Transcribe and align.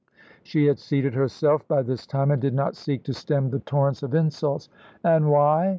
She 0.41 0.65
had 0.65 0.79
seated 0.79 1.13
herself 1.13 1.67
by 1.67 1.83
this 1.83 2.07
time, 2.07 2.31
and 2.31 2.41
did 2.41 2.55
not 2.55 2.75
seek 2.75 3.03
to 3.03 3.13
stem 3.13 3.51
the 3.51 3.59
torrents 3.59 4.01
of 4.01 4.15
insults. 4.15 4.67
"And 5.03 5.29
why?" 5.29 5.69